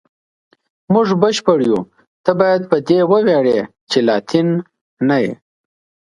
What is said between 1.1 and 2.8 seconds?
بشپړ یو، ته باید په